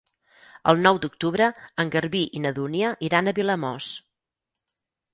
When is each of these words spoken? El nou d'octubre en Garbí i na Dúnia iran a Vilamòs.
El 0.71 0.79
nou 0.87 0.99
d'octubre 1.03 1.51
en 1.85 1.93
Garbí 1.97 2.23
i 2.41 2.43
na 2.49 2.55
Dúnia 2.59 2.97
iran 3.11 3.29
a 3.35 3.39
Vilamòs. 3.45 3.95